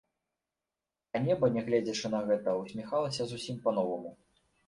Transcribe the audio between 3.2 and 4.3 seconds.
зусім па-новаму.